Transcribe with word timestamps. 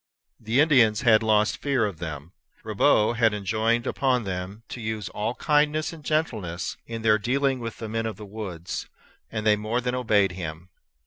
The 0.39 0.59
Indians 0.59 1.01
had 1.01 1.21
lost 1.21 1.57
fear 1.57 1.85
of 1.85 1.99
them. 1.99 2.31
Ribaut 2.63 3.17
had 3.17 3.35
enjoined 3.35 3.85
upon 3.85 4.23
them 4.23 4.63
to 4.69 4.81
use 4.81 5.09
all 5.09 5.35
kindness 5.35 5.93
and 5.93 6.03
gentleness 6.03 6.75
in 6.87 7.03
their 7.03 7.19
dealing 7.19 7.59
with 7.59 7.77
the 7.77 7.87
men 7.87 8.07
of 8.07 8.15
the 8.17 8.25
woods; 8.25 8.87
and 9.31 9.45
they 9.45 9.55
more 9.55 9.79
than 9.79 9.93
obeyed 9.93 10.31
him. 10.31 10.69